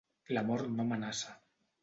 La 0.37 0.43
mort 0.47 0.71
no 0.79 0.87
amenaça. 0.89 1.37